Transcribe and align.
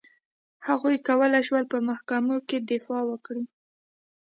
هغوی 0.67 0.95
کولای 1.07 1.43
شول 1.47 1.63
په 1.73 1.77
محکمو 1.89 2.35
کې 2.47 2.57
دفاع 2.69 3.01
وکړي. 3.07 3.43